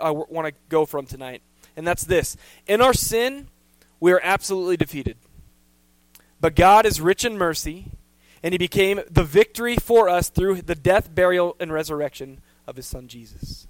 [0.00, 1.42] I want to go from tonight,
[1.76, 3.48] and that's this: in our sin,
[4.00, 5.16] we are absolutely defeated.
[6.40, 7.86] But God is rich in mercy,
[8.42, 12.86] and He became the victory for us through the death, burial, and resurrection of His
[12.86, 13.66] Son Jesus.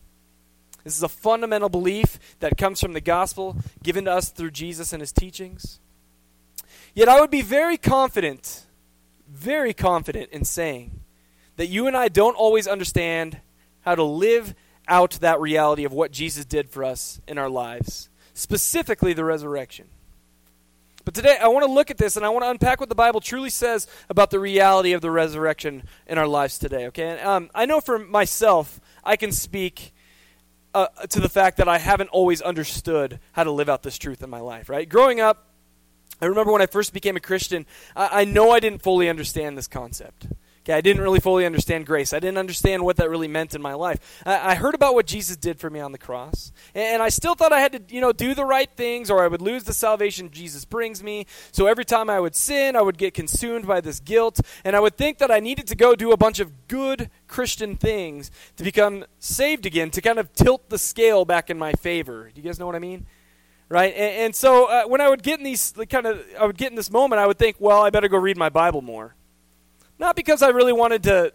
[0.84, 4.92] This is a fundamental belief that comes from the gospel given to us through Jesus
[4.92, 5.80] and His teachings.
[6.94, 8.64] Yet I would be very confident,
[9.28, 11.00] very confident in saying
[11.56, 13.40] that you and I don't always understand
[13.80, 14.54] how to live
[14.88, 19.86] out that reality of what Jesus did for us in our lives, specifically the resurrection.
[21.04, 22.94] But today, I want to look at this and I want to unpack what the
[22.94, 26.88] Bible truly says about the reality of the resurrection in our lives today.
[26.88, 29.94] Okay, and, um, I know for myself, I can speak
[30.74, 34.22] uh, to the fact that I haven't always understood how to live out this truth
[34.22, 34.68] in my life.
[34.68, 35.46] Right, growing up,
[36.20, 37.64] I remember when I first became a Christian,
[37.96, 40.26] I, I know I didn't fully understand this concept.
[40.68, 42.12] Okay, I didn't really fully understand grace.
[42.12, 44.22] I didn't understand what that really meant in my life.
[44.26, 47.08] I, I heard about what Jesus did for me on the cross, and, and, I
[47.08, 49.64] still thought I had to, you know, do the right things, or I would lose
[49.64, 51.24] the salvation Jesus brings me.
[51.52, 54.80] So every time I would sin, I would get consumed by this guilt, and I
[54.80, 58.62] would think that I needed to go do a bunch of good Christian things to
[58.62, 62.30] become saved again, to kind of tilt the scale back in my favor.
[62.34, 63.06] Do you guys know what I mean?
[63.70, 63.94] right?
[63.94, 66.58] And, and so uh, when I would get in these like, kind of, I would
[66.58, 69.14] get in this moment, I would think, well, I better go read my Bible more.
[69.98, 71.32] Not because I really wanted to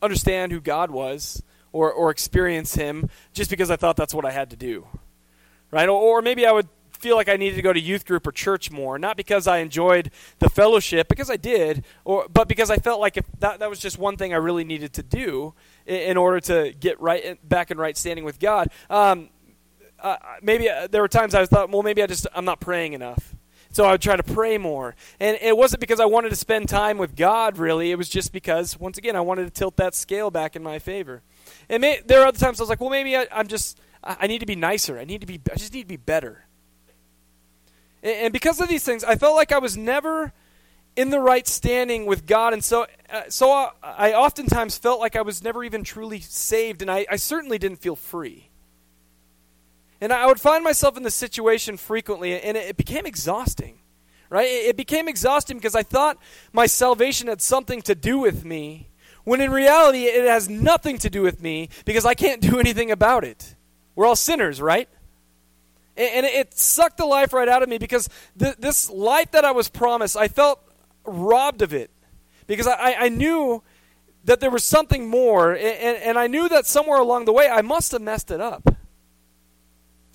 [0.00, 4.30] understand who God was or, or experience Him, just because I thought that's what I
[4.30, 4.86] had to do.
[5.70, 5.88] Right?
[5.88, 6.68] Or, or maybe I would
[7.02, 9.58] feel like I needed to go to youth group or church more, not because I
[9.58, 13.68] enjoyed the fellowship, because I did, or but because I felt like if that, that
[13.68, 17.36] was just one thing I really needed to do in, in order to get right
[17.46, 18.70] back in right standing with God.
[18.88, 19.30] Um,
[19.98, 22.92] uh, maybe uh, there were times I thought, well, maybe I just I'm not praying
[22.92, 23.34] enough.
[23.72, 24.94] So I would try to pray more.
[25.18, 27.90] And it wasn't because I wanted to spend time with God, really.
[27.90, 30.78] It was just because, once again, I wanted to tilt that scale back in my
[30.78, 31.22] favor.
[31.68, 34.26] And may, there are other times I was like, well, maybe I, am just, I
[34.26, 34.98] need to be nicer.
[34.98, 36.44] I need to be, I just need to be better.
[38.02, 40.32] And, and because of these things, I felt like I was never
[40.96, 45.16] in the right standing with God, and so uh, so I, I, oftentimes felt like
[45.16, 48.50] I was never even truly saved, and I, I certainly didn't feel free.
[50.02, 53.78] And I would find myself in this situation frequently, and it became exhausting,
[54.30, 54.48] right?
[54.48, 56.18] It became exhausting because I thought
[56.52, 58.88] my salvation had something to do with me,
[59.22, 62.90] when in reality, it has nothing to do with me because I can't do anything
[62.90, 63.54] about it.
[63.94, 64.88] We're all sinners, right?
[65.96, 69.68] And it sucked the life right out of me because this life that I was
[69.68, 70.60] promised, I felt
[71.04, 71.92] robbed of it
[72.48, 73.62] because I, knew
[74.24, 77.92] that there was something more, and I knew that somewhere along the way I must
[77.92, 78.71] have messed it up.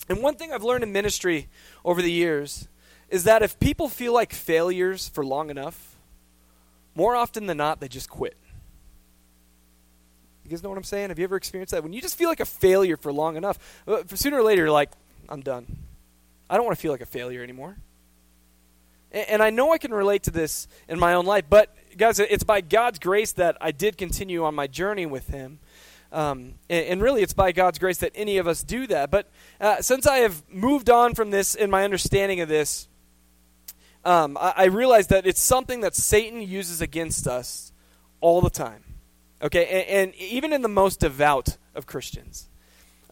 [0.09, 1.49] And one thing I've learned in ministry
[1.83, 2.67] over the years
[3.09, 5.95] is that if people feel like failures for long enough,
[6.95, 8.35] more often than not, they just quit.
[10.43, 11.09] You guys know what I'm saying?
[11.09, 11.83] Have you ever experienced that?
[11.83, 14.71] When you just feel like a failure for long enough, uh, sooner or later, you're
[14.71, 14.91] like,
[15.27, 15.77] I'm done.
[16.49, 17.75] I don't want to feel like a failure anymore.
[19.11, 22.19] And, and I know I can relate to this in my own life, but guys,
[22.19, 25.59] it's by God's grace that I did continue on my journey with Him.
[26.11, 29.11] Um, and, and, really, it's by God's grace that any of us do that.
[29.11, 29.29] But
[29.59, 32.87] uh, since I have moved on from this in my understanding of this,
[34.05, 37.73] um, I, I realize that it's something that Satan uses against us
[38.21, 38.83] all the time.
[39.41, 42.49] Okay, and, and even in the most devout of Christians.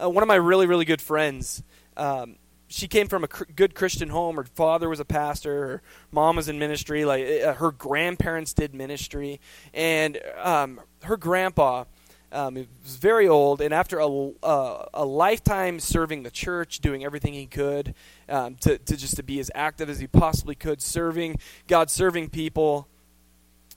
[0.02, 1.64] Uh, one of my really, really good friends,
[1.96, 2.36] um,
[2.68, 4.36] she came from a cr- good Christian home.
[4.36, 5.68] Her father was a pastor.
[5.68, 5.82] Her
[6.12, 7.06] mom was in ministry.
[7.06, 9.40] Like uh, her grandparents did ministry,
[9.74, 11.86] and um, her grandpa
[12.32, 14.08] um, he was very old, and after a,
[14.44, 17.94] uh, a lifetime serving the church, doing everything he could
[18.28, 22.30] um, to, to just to be as active as he possibly could, serving God, serving
[22.30, 22.88] people,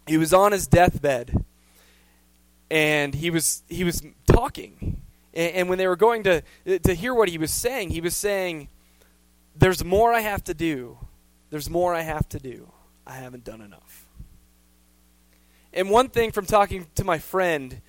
[0.07, 1.45] he was on his deathbed,
[2.71, 5.01] and he was he was talking,
[5.35, 8.17] and, and when they were going to to hear what he was saying, he was
[8.17, 8.69] saying,
[9.57, 10.99] "There's more I have to do.
[11.51, 12.71] There's more I have to do.
[13.07, 14.07] I haven't done enough."
[15.73, 17.81] And one thing from talking to my friend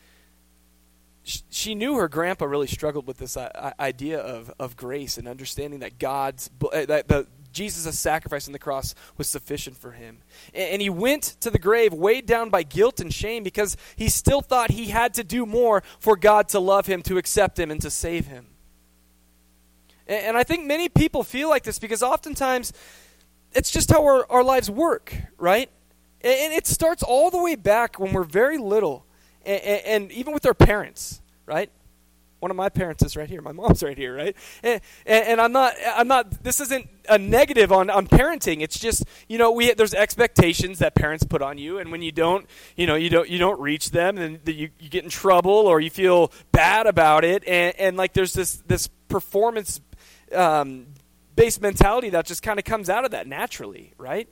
[1.50, 5.80] she knew her grandpa really struggled with this uh, idea of, of grace and understanding
[5.82, 10.20] that God's uh, that the Jesus' sacrifice on the cross was sufficient for him.
[10.54, 14.42] And he went to the grave weighed down by guilt and shame because he still
[14.42, 17.82] thought he had to do more for God to love him, to accept him, and
[17.82, 18.48] to save him.
[20.08, 22.72] And I think many people feel like this because oftentimes
[23.54, 25.70] it's just how our, our lives work, right?
[26.22, 29.06] And it starts all the way back when we're very little
[29.46, 31.19] and, even with our parents,
[31.50, 31.72] right?
[32.40, 33.42] One of my parents is right here.
[33.42, 34.34] My mom's right here, right?
[34.64, 35.74] And, and, I'm not.
[35.94, 36.42] I'm not.
[36.42, 38.62] This isn't a negative on, on parenting.
[38.62, 42.14] It's just you know we there's expectations that parents put on you, and when you
[42.14, 42.46] don't,
[42.78, 45.82] you know, you don't you don't reach them, and you, you get in trouble or
[45.82, 49.82] you feel bad about it, and, and like there's this this performance
[50.34, 50.86] um,
[51.36, 54.30] based mentality that just kind of comes out of that naturally, right?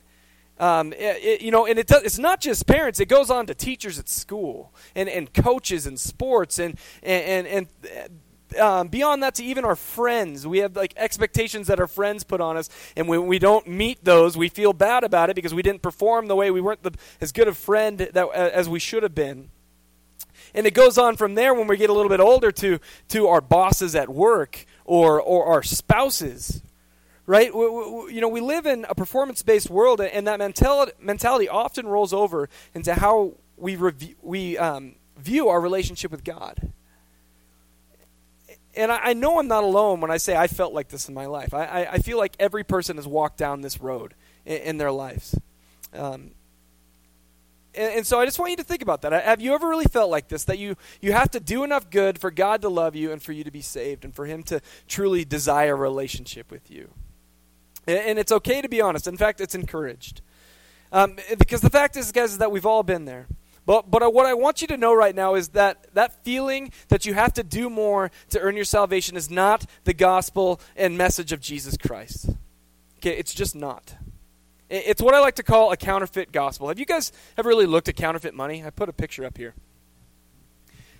[0.58, 3.54] Um, it, you know, and it does, it's not just parents; it goes on to
[3.54, 7.66] teachers at school and, and coaches in sports and and and.
[7.94, 8.20] and
[8.58, 12.40] um, beyond that, to even our friends, we have like expectations that our friends put
[12.40, 15.60] on us, and when we don't meet those, we feel bad about it because we
[15.60, 18.78] didn't perform the way we weren't the, as good a friend that uh, as we
[18.78, 19.50] should have been.
[20.54, 22.78] And it goes on from there when we get a little bit older to
[23.08, 26.62] to our bosses at work or or our spouses
[27.28, 27.54] right?
[27.54, 30.38] We, we, you know, we live in a performance-based world, and that
[30.98, 33.76] mentality, often rolls over into how we
[34.22, 36.72] we um, view our relationship with God.
[38.74, 41.14] And I, I, know I'm not alone when I say I felt like this in
[41.14, 41.52] my life.
[41.52, 44.14] I, I, I feel like every person has walked down this road
[44.46, 45.34] in, in their lives.
[45.92, 46.30] Um,
[47.74, 49.12] and, and, so I just want you to think about that.
[49.12, 50.44] Have you ever really felt like this?
[50.44, 53.32] That you, you have to do enough good for God to love you and for
[53.32, 56.90] you to be saved and for Him to truly desire a relationship with you?
[57.88, 59.06] And it's okay to be honest.
[59.06, 60.20] In fact, it's encouraged.
[60.92, 63.26] Um, because the fact is, guys, is that we've all been there.
[63.64, 67.04] But, but what I want you to know right now is that that feeling that
[67.04, 71.32] you have to do more to earn your salvation is not the gospel and message
[71.32, 72.30] of Jesus Christ.
[72.98, 73.94] Okay, it's just not.
[74.70, 76.68] It's what I like to call a counterfeit gospel.
[76.68, 78.64] Have you guys ever really looked at counterfeit money?
[78.64, 79.54] I put a picture up here.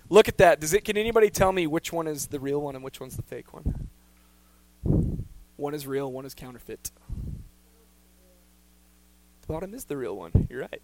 [0.09, 0.59] Look at that.
[0.59, 0.85] Does it?
[0.85, 3.53] Can anybody tell me which one is the real one and which one's the fake
[3.53, 3.88] one?
[5.59, 6.89] One is real, one is counterfeit.
[9.41, 10.47] The bottom is the real one.
[10.49, 10.81] You're right.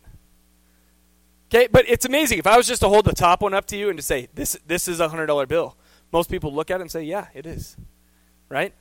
[1.50, 2.40] Okay, but it's amazing.
[2.40, 4.28] If I was just to hold the top one up to you and to say,
[4.34, 5.78] this, this is a $100 bill,
[6.12, 7.78] most people look at it and say, yeah, it is.
[8.50, 8.74] Right?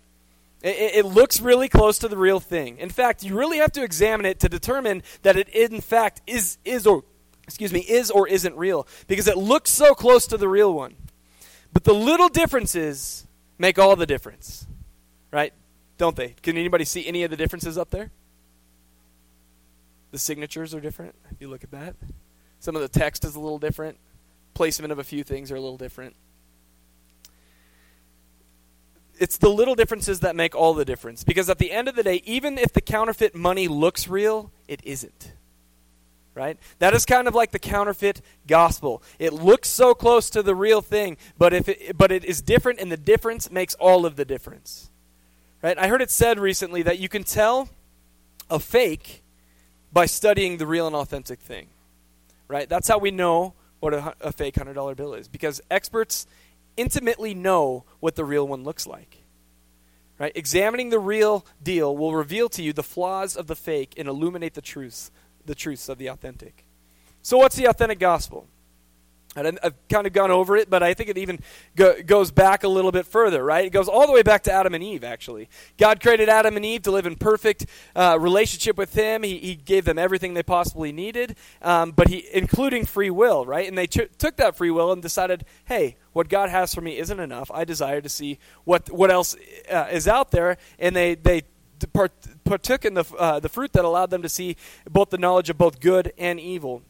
[0.62, 2.78] It, it, looks really close to the real thing.
[2.78, 6.58] In fact, you really have to examine it to determine that it in fact is,
[6.64, 7.04] is or
[7.44, 10.96] excuse me, is or isn't real because it looks so close to the real one.
[11.72, 13.26] But the little differences
[13.58, 14.66] make all the difference.
[15.30, 15.52] Right?
[15.96, 16.34] Don't they?
[16.42, 18.10] Can anybody see any of the differences up there?
[20.10, 21.14] The signatures are different.
[21.30, 21.96] If you look at that,
[22.60, 23.98] some of the text is a little different.
[24.54, 26.14] Placement of a few things are a little different.
[29.18, 31.24] It's the little differences that make all the difference.
[31.24, 34.80] Because at the end of the day, even if the counterfeit money looks real, it
[34.84, 35.32] isn't.
[36.34, 36.58] Right?
[36.80, 39.02] That is kind of like the counterfeit gospel.
[39.20, 42.80] It looks so close to the real thing, but if it, but it is different
[42.80, 44.90] and the difference makes all of the difference.
[45.64, 45.78] Right?
[45.78, 47.70] I heard it said recently that you can tell
[48.50, 49.22] a fake
[49.94, 51.68] by studying the real and authentic thing.
[52.48, 52.68] Right?
[52.68, 56.26] That's how we know what a, a fake $100 bill is because experts
[56.76, 59.24] intimately know what the real one looks like.
[60.18, 60.32] Right?
[60.34, 64.52] Examining the real deal will reveal to you the flaws of the fake and illuminate
[64.52, 65.10] the truths,
[65.46, 66.66] the truths of the authentic.
[67.22, 68.46] So what's the authentic gospel?
[69.36, 71.40] And I've kind of gone over it, but I think it even
[71.74, 73.64] go, goes back a little bit further, right?
[73.64, 75.48] It goes all the way back to Adam and Eve, actually.
[75.76, 77.66] God created Adam and Eve to live in perfect
[77.96, 79.22] uh, relationship with Him.
[79.22, 83.66] He, he, gave them everything they possibly needed, um, but he, including free will, right?
[83.66, 86.98] And they t- took that free will and decided, hey, what God has for me
[86.98, 87.50] isn't enough.
[87.50, 89.36] I desire to see what what else
[89.72, 91.42] uh, is out there, and they they
[92.44, 94.56] partook in the uh, the fruit that allowed them to see
[94.88, 96.82] both the knowledge of both good and evil.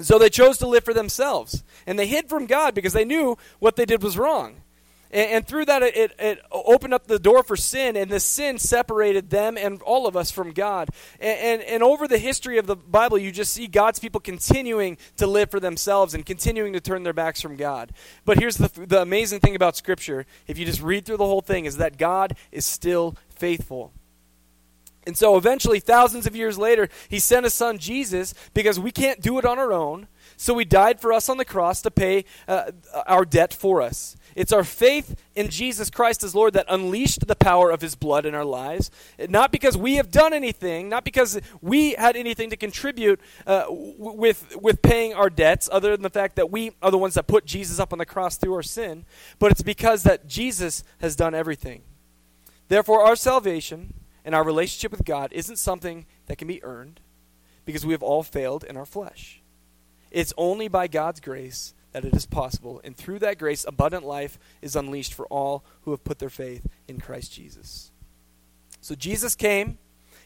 [0.00, 1.62] So they chose to live for themselves.
[1.86, 4.56] And they hid from God because they knew what they did was wrong.
[5.12, 8.58] And, and through that, it, it, opened up the door for sin, and the sin
[8.58, 10.88] separated them and all of us from God.
[11.20, 14.96] And, and, and over the history of the Bible, you just see God's people continuing
[15.18, 17.92] to live for themselves and continuing to turn their backs from God.
[18.24, 21.42] But here's the, the amazing thing about Scripture if you just read through the whole
[21.42, 23.92] thing, is that God is still faithful.
[25.04, 29.20] And so eventually, thousands of years later, he sent his son Jesus because we can't
[29.20, 30.06] do it on our own.
[30.36, 32.70] So he died for us on the cross to pay uh,
[33.06, 34.16] our debt for us.
[34.34, 38.24] It's our faith in Jesus Christ as Lord that unleashed the power of his blood
[38.24, 38.90] in our lives.
[39.28, 44.56] Not because we have done anything, not because we had anything to contribute uh, with,
[44.56, 47.44] with paying our debts, other than the fact that we are the ones that put
[47.44, 49.04] Jesus up on the cross through our sin,
[49.38, 51.82] but it's because that Jesus has done everything.
[52.68, 53.92] Therefore, our salvation
[54.24, 57.00] and our relationship with God isn't something that can be earned
[57.64, 59.42] because we have all failed in our flesh.
[60.10, 64.38] It's only by God's grace that it is possible, and through that grace, abundant life
[64.62, 67.90] is unleashed for all who have put their faith in Christ Jesus.
[68.80, 69.78] So Jesus came,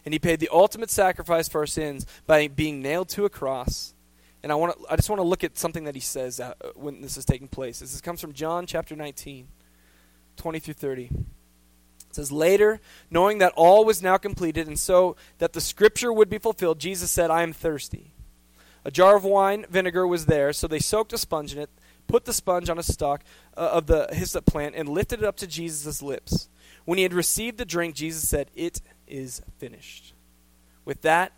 [0.04, 3.94] and he paid the ultimate sacrifice for our sins by being nailed to a cross.
[4.44, 6.54] And I want to, I just want to look at something that he says uh,
[6.76, 7.80] when this is taking place.
[7.80, 9.48] This comes from John chapter 19,
[10.36, 11.10] 20 through 30
[12.16, 12.80] says later
[13.10, 17.10] knowing that all was now completed and so that the scripture would be fulfilled jesus
[17.10, 18.12] said i am thirsty
[18.84, 21.70] a jar of wine vinegar was there so they soaked a sponge in it
[22.06, 23.22] put the sponge on a stalk
[23.56, 26.48] uh, of the hyssop plant, and lifted it up to Jesus' lips.
[26.84, 30.14] When he had received the drink, Jesus said, It is finished.
[30.84, 31.32] With that,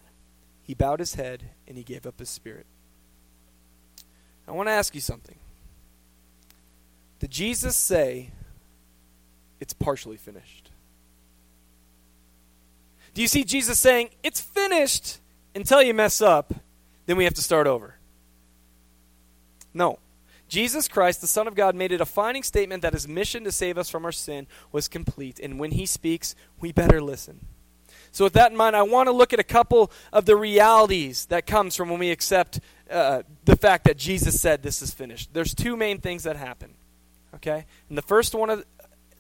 [0.63, 2.67] he bowed his head and he gave up his spirit.
[4.47, 5.37] I want to ask you something.
[7.21, 8.31] Did Jesus say,
[9.61, 10.68] It's partially finished?
[13.19, 15.19] Do you see Jesus saying, It's finished
[15.53, 16.55] until you mess up,
[17.07, 17.97] then we have to start over?
[19.75, 19.99] No.
[20.49, 23.77] Jesus Christ, the Son of God, made a defining statement that his mission to save
[23.77, 25.41] us from our sin was complete.
[25.41, 27.41] And when he speaks, we better listen.
[28.13, 31.27] So, with that in mind, I want to look at a couple of the realities
[31.27, 35.31] that comes from when we accept uh, the fact that Jesus said this is finished.
[35.35, 36.75] There's two main things that happen.
[37.35, 37.67] Okay?
[37.89, 38.65] And the first one of,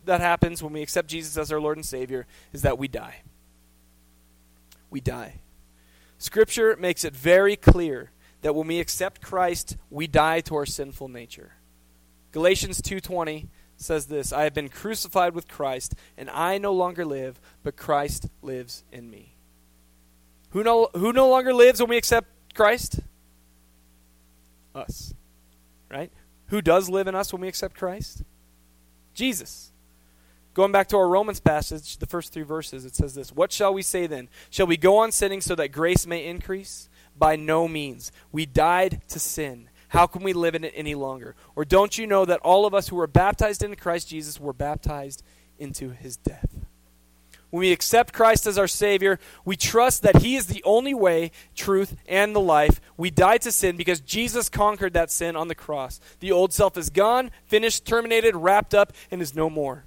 [0.04, 3.22] that happens when we accept Jesus as our Lord and Savior is that we die.
[4.90, 5.40] We die.
[6.18, 8.10] Scripture makes it very clear
[8.42, 11.52] that when we accept Christ, we die to our sinful nature.
[12.32, 17.40] Galatians 2:20 says this, I have been crucified with Christ, and I no longer live,
[17.62, 19.36] but Christ lives in me.
[20.50, 23.00] Who no, who no longer lives when we accept Christ?
[24.74, 25.14] Us.
[25.90, 26.12] Right?
[26.46, 28.22] Who does live in us when we accept Christ?
[29.14, 29.72] Jesus.
[30.58, 33.72] Going back to our Romans passage, the first three verses, it says this What shall
[33.72, 34.28] we say then?
[34.50, 36.88] Shall we go on sinning so that grace may increase?
[37.16, 38.10] By no means.
[38.32, 39.68] We died to sin.
[39.86, 41.36] How can we live in it any longer?
[41.54, 44.52] Or don't you know that all of us who were baptized into Christ Jesus were
[44.52, 45.22] baptized
[45.60, 46.52] into his death?
[47.50, 51.30] When we accept Christ as our Savior, we trust that He is the only way,
[51.54, 52.80] truth, and the life.
[52.96, 56.00] We die to sin because Jesus conquered that sin on the cross.
[56.18, 59.84] The old self is gone, finished, terminated, wrapped up, and is no more.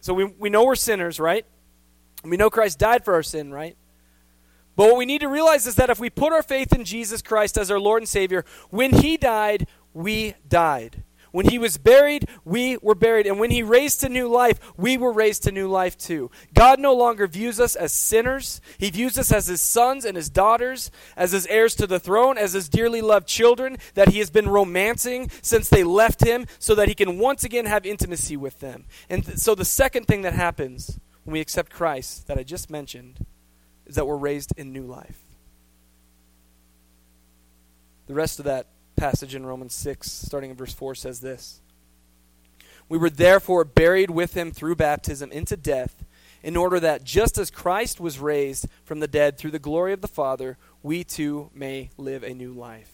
[0.00, 1.44] So we, we know we're sinners, right?
[2.24, 3.76] We know Christ died for our sin, right?
[4.76, 7.22] But what we need to realize is that if we put our faith in Jesus
[7.22, 11.02] Christ as our Lord and Savior, when He died, we died.
[11.32, 13.26] When He was buried, we were buried.
[13.26, 16.30] And when He raised to new life, we were raised to new life too.
[16.54, 18.60] God no longer views us as sinners.
[18.78, 22.38] He views us as His sons and His daughters, as His heirs to the throne,
[22.38, 26.74] as His dearly loved children that He has been romancing since they left Him so
[26.74, 28.84] that He can once again have intimacy with them.
[29.08, 32.70] And th- so the second thing that happens when we accept Christ that I just
[32.70, 33.24] mentioned
[33.86, 35.18] is that we're raised in new life.
[38.06, 38.66] The rest of that
[39.00, 41.62] passage in Romans 6, starting in verse 4, says this
[42.86, 46.04] We were therefore buried with him through baptism into death,
[46.42, 50.02] in order that just as Christ was raised from the dead through the glory of
[50.02, 52.92] the Father, we too may live a new life.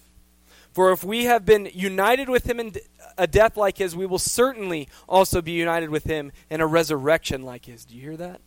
[0.72, 2.74] For if we have been united with him in
[3.18, 7.42] a death like his, we will certainly also be united with him in a resurrection
[7.42, 7.84] like his.
[7.84, 8.40] Do you hear that?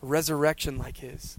[0.00, 1.38] A resurrection like his.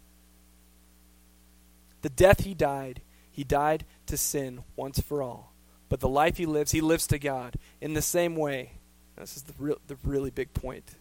[2.01, 5.53] The death he died, he died to sin once for all.
[5.89, 7.55] But the life he lives, he lives to God.
[7.79, 8.73] In the same way,
[9.17, 10.95] this is the, real, the really big point.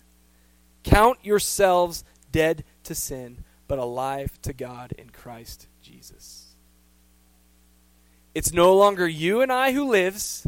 [0.83, 6.57] Count yourselves dead to sin, but alive to God in Christ Jesus.
[8.35, 10.47] It's no longer you and I who lives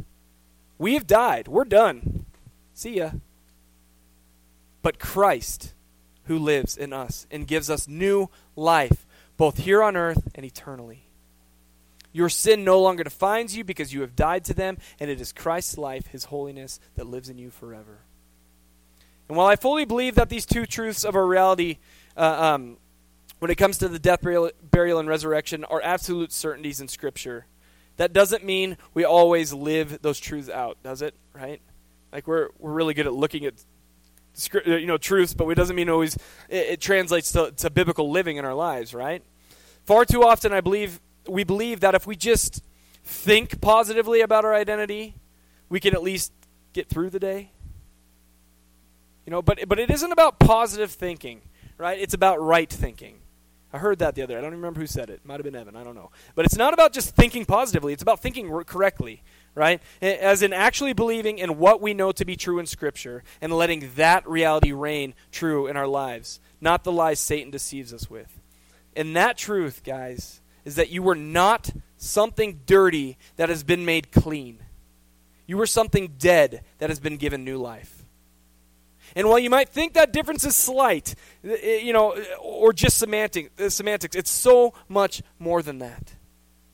[0.82, 1.46] we have died.
[1.46, 2.26] We're done.
[2.74, 3.12] See ya.
[4.82, 5.74] But Christ,
[6.24, 9.06] who lives in us and gives us new life,
[9.42, 11.02] both here on earth and eternally.
[12.12, 15.32] Your sin no longer defines you because you have died to them, and it is
[15.32, 18.02] Christ's life, his holiness, that lives in you forever.
[19.26, 21.78] And while I fully believe that these two truths of our reality,
[22.16, 22.76] uh, um,
[23.40, 27.46] when it comes to the death, burial, burial, and resurrection, are absolute certainties in Scripture,
[27.96, 31.16] that doesn't mean we always live those truths out, does it?
[31.34, 31.60] Right?
[32.12, 33.54] Like we're we're really good at looking at
[34.64, 36.14] you know truths, but it doesn't mean always
[36.48, 39.24] it, it translates to, to biblical living in our lives, right?
[39.84, 42.62] Far too often, I believe we believe that if we just
[43.04, 45.14] think positively about our identity,
[45.68, 46.32] we can at least
[46.72, 47.50] get through the day.
[49.26, 51.42] You know, but but it isn't about positive thinking,
[51.78, 51.98] right?
[51.98, 53.18] It's about right thinking.
[53.72, 54.38] I heard that the other day.
[54.38, 55.24] I don't remember who said it.
[55.24, 55.76] Might have been Evan.
[55.76, 56.10] I don't know.
[56.34, 57.94] But it's not about just thinking positively.
[57.94, 59.22] It's about thinking correctly,
[59.54, 59.80] right?
[60.02, 63.90] As in actually believing in what we know to be true in Scripture and letting
[63.96, 68.41] that reality reign true in our lives, not the lies Satan deceives us with.
[68.94, 74.12] And that truth, guys, is that you were not something dirty that has been made
[74.12, 74.58] clean.
[75.46, 78.04] You were something dead that has been given new life.
[79.14, 83.68] And while you might think that difference is slight, you know, or just semantic, uh,
[83.68, 86.14] semantics, it's so much more than that.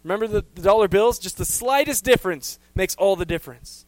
[0.04, 1.18] Remember the, the dollar bills?
[1.18, 3.86] Just the slightest difference makes all the difference.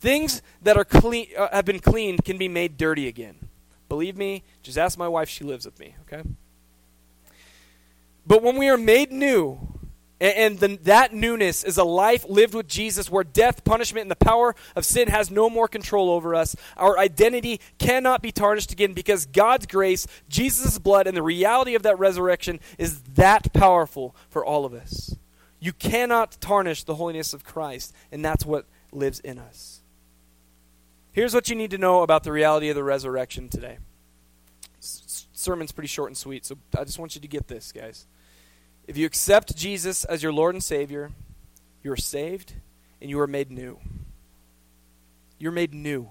[0.00, 3.48] Things that are clean, uh, have been cleaned can be made dirty again.
[3.88, 6.28] Believe me, just ask my wife, she lives with me, okay?
[8.26, 9.58] But when we are made new,
[10.22, 14.16] and, the, that newness is a life lived with Jesus where death, punishment, and the
[14.16, 16.54] power of sin has no more control over us.
[16.76, 21.82] Our identity cannot be tarnished again because God's grace, Jesus' blood, and the reality of
[21.82, 25.16] that resurrection is that powerful for all of us.
[25.58, 29.80] You cannot tarnish the holiness of Christ, and that's what lives in us.
[31.10, 33.78] Here's what you need to know about the reality of the resurrection today.
[35.42, 38.06] Sermon's pretty short and sweet, so I just want you to get this, guys.
[38.86, 41.10] If you accept Jesus as your Lord and Savior,
[41.82, 42.54] you are saved
[43.00, 43.78] and you are made new.
[45.38, 46.10] You're made new.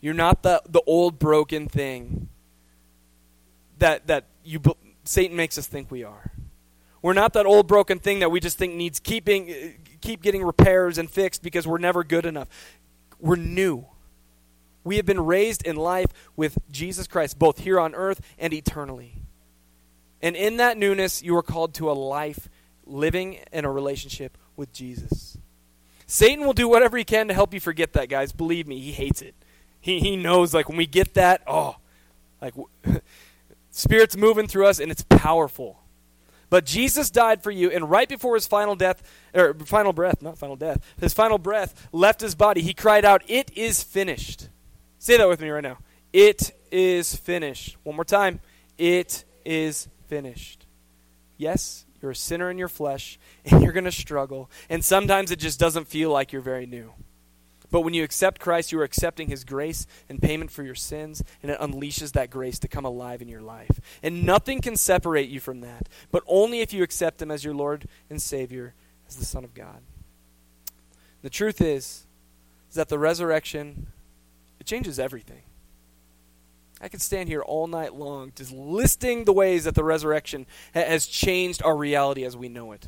[0.00, 2.28] You're not the, the old broken thing
[3.78, 4.60] that, that you,
[5.04, 6.32] Satan makes us think we are.
[7.02, 10.98] We're not that old broken thing that we just think needs keeping, keep getting repairs
[10.98, 12.48] and fixed because we're never good enough.
[13.20, 13.86] We're new.
[14.84, 19.14] We have been raised in life with Jesus Christ, both here on earth and eternally.
[20.20, 22.48] And in that newness, you are called to a life
[22.86, 25.38] living in a relationship with Jesus.
[26.06, 28.32] Satan will do whatever he can to help you forget that, guys.
[28.32, 29.34] Believe me, he hates it.
[29.80, 31.76] He, he knows, like, when we get that, oh,
[32.40, 32.54] like,
[33.70, 35.80] Spirit's moving through us, and it's powerful.
[36.50, 39.02] But Jesus died for you, and right before his final death,
[39.34, 43.22] or final breath, not final death, his final breath left his body, he cried out,
[43.26, 44.48] It is finished.
[45.02, 45.78] Say that with me right now.
[46.12, 47.76] It is finished.
[47.82, 48.38] One more time.
[48.78, 50.64] It is finished.
[51.36, 55.40] Yes, you're a sinner in your flesh, and you're going to struggle, and sometimes it
[55.40, 56.92] just doesn't feel like you're very new.
[57.68, 61.24] But when you accept Christ, you are accepting His grace and payment for your sins,
[61.42, 63.80] and it unleashes that grace to come alive in your life.
[64.04, 67.54] And nothing can separate you from that, but only if you accept Him as your
[67.54, 68.72] Lord and Savior,
[69.08, 69.80] as the Son of God.
[71.22, 72.06] The truth is,
[72.68, 73.88] is that the resurrection,
[74.62, 75.42] it changes everything.
[76.80, 80.84] I could stand here all night long just listing the ways that the resurrection ha-
[80.84, 82.86] has changed our reality as we know it.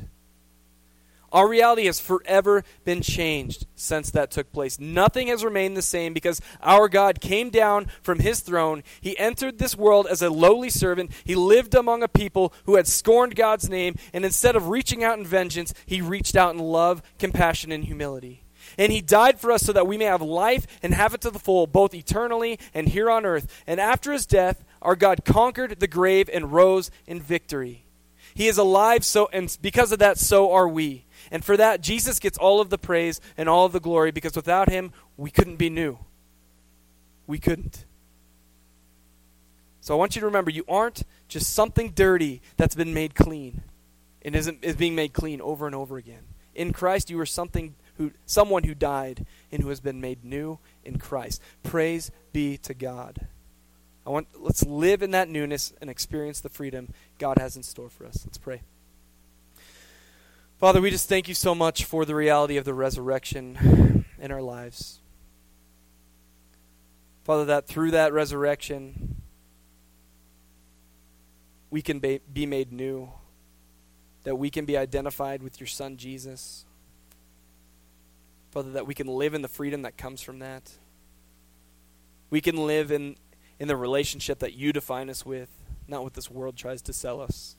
[1.33, 4.79] Our reality has forever been changed since that took place.
[4.79, 8.83] Nothing has remained the same because our God came down from his throne.
[9.01, 11.11] He entered this world as a lowly servant.
[11.25, 15.19] He lived among a people who had scorned God's name, and instead of reaching out
[15.19, 18.44] in vengeance, he reached out in love, compassion, and humility.
[18.77, 21.31] And he died for us so that we may have life and have it to
[21.31, 23.63] the full, both eternally and here on earth.
[23.67, 27.85] And after his death, our God conquered the grave and rose in victory.
[28.33, 31.05] He is alive, so and because of that, so are we.
[31.31, 34.35] And for that, Jesus gets all of the praise and all of the glory because
[34.35, 35.97] without him, we couldn't be new.
[37.27, 37.85] We couldn't.
[39.79, 43.61] So I want you to remember you aren't just something dirty that's been made clean
[44.21, 46.23] and isn't is being made clean over and over again.
[46.55, 50.59] In Christ, you are something who someone who died and who has been made new
[50.83, 51.41] in Christ.
[51.63, 53.27] Praise be to God.
[54.05, 57.89] I want let's live in that newness and experience the freedom God has in store
[57.89, 58.23] for us.
[58.25, 58.61] Let's pray.
[60.59, 64.41] Father, we just thank you so much for the reality of the resurrection in our
[64.41, 64.99] lives.
[67.23, 69.21] Father, that through that resurrection,
[71.71, 73.09] we can be, made new,
[74.23, 76.64] that we can be identified with your Son, Jesus.
[78.55, 80.71] Father, that we can live in the freedom that comes from that.
[82.29, 83.17] We can live in,
[83.59, 85.49] in the relationship that you define us with,
[85.89, 87.57] not what this world tries to sell us.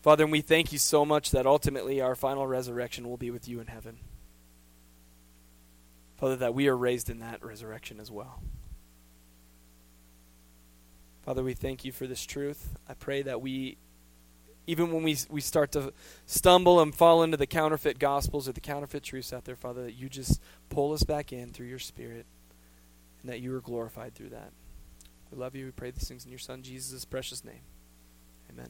[0.00, 3.46] Father, and we thank you so much that ultimately our final resurrection will be with
[3.46, 3.98] you in heaven.
[6.16, 8.40] Father, that we are raised in that resurrection as well.
[11.20, 12.78] Father, we thank you for this truth.
[12.88, 13.76] I pray that we
[14.66, 15.92] even when we, we start to
[16.26, 19.94] stumble and fall into the counterfeit gospels or the counterfeit truths out there, Father, that
[19.94, 22.26] you just pull us back in through your Spirit
[23.22, 24.52] and that you are glorified through that.
[25.30, 25.66] We love you.
[25.66, 27.62] We pray these things in your Son, Jesus' precious name.
[28.50, 28.68] Amen.